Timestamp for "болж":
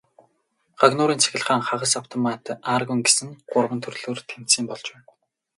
4.69-4.85